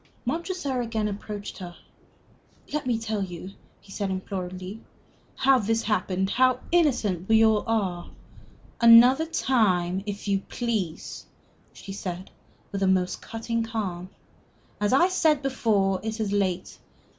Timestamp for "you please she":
10.27-11.93